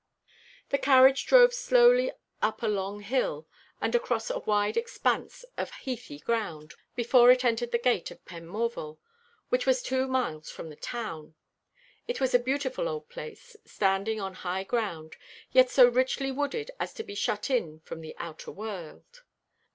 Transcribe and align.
The 0.69 0.79
carriage 0.79 1.27
drove 1.27 1.53
slowly 1.53 2.11
up 2.41 2.63
a 2.63 2.67
long 2.67 3.01
hill, 3.01 3.47
and 3.79 3.93
across 3.93 4.31
a 4.31 4.39
wide 4.39 4.75
expanse 4.75 5.45
of 5.57 5.69
heathy 5.69 6.17
ground, 6.17 6.73
before 6.95 7.29
it 7.29 7.45
entered 7.45 7.69
the 7.71 7.77
gate 7.77 8.09
of 8.09 8.25
Penmorval, 8.25 8.97
which 9.49 9.67
was 9.67 9.83
two 9.83 10.07
miles 10.07 10.49
from 10.49 10.69
the 10.71 10.75
town. 10.75 11.35
It 12.07 12.19
was 12.19 12.33
a 12.33 12.39
beautiful 12.39 12.89
old 12.89 13.09
place, 13.09 13.55
standing 13.63 14.19
on 14.19 14.33
high 14.33 14.63
ground, 14.63 15.17
yet 15.51 15.69
so 15.69 15.87
richly 15.87 16.31
wooded 16.31 16.71
as 16.79 16.95
to 16.95 17.03
be 17.03 17.13
shut 17.13 17.51
in 17.51 17.81
from 17.81 18.01
the 18.01 18.15
outer 18.17 18.49
world. 18.51 19.21